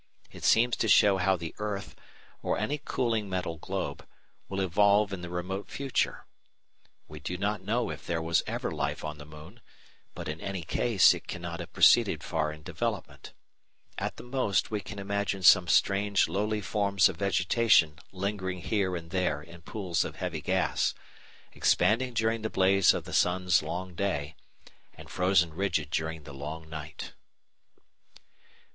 [0.31, 1.95] It seems to show how the earth,
[2.41, 4.07] or any cooling metal globe,
[4.49, 6.25] will evolve in the remote future.
[7.07, 9.61] We do not know if there was ever life on the moon,
[10.15, 13.33] but in any case it cannot have proceeded far in development.
[13.99, 19.11] At the most we can imagine some strange lowly forms of vegetation lingering here and
[19.11, 20.95] there in pools of heavy gas,
[21.53, 24.35] expanding during the blaze of the sun's long day,
[24.95, 27.13] and frozen rigid during the long night.